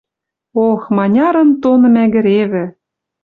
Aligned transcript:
Ох, 0.67 0.81
манярын 0.97 1.49
тоны 1.61 1.87
мӓгӹревӹ!.. 1.95 2.65